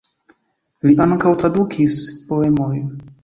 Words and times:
Li 0.85 0.95
ankaŭ 1.05 1.33
tradukis 1.43 1.99
poemojn. 2.31 2.83